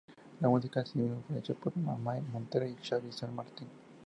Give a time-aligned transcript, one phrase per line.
[0.39, 3.67] La música, asimismo, fue hecha por Amaia Montero y Xabi San Martín.